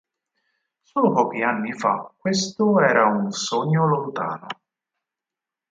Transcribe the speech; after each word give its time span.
Solo 0.81 1.11
pochi 1.11 1.43
anni 1.43 1.73
fa 1.73 2.11
questo 2.17 2.79
era 2.79 3.05
un 3.05 3.29
sogno 3.29 3.85
lontano. 3.87 4.47